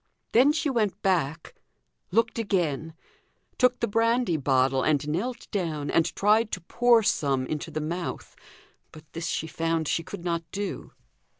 [0.31, 1.53] Then she went back
[2.09, 2.95] looked again;
[3.59, 8.35] took the brandy bottle, and knelt down, and tried to pour some into the mouth;
[8.91, 10.93] but this she found she could not do.